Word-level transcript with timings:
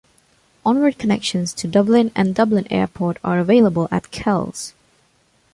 Onward 0.65 0.97
connections 0.97 1.53
to 1.53 1.67
Dublin 1.67 2.11
and 2.15 2.33
Dublin 2.33 2.65
Airport 2.71 3.17
are 3.23 3.37
available 3.37 3.87
at 3.91 4.09
Kells. 4.09 4.73